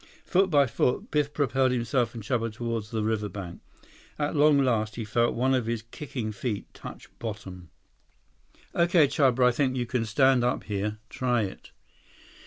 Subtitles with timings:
[0.25, 3.61] Foot by foot, Biff propelled himself and Chuba toward the riverbank.
[4.17, 7.69] At long last, he felt one of his kicking feet touch bottom.
[8.71, 9.45] 104 "Okay, Chuba.
[9.47, 10.97] I think you can stand up here.
[11.11, 11.69] Try it."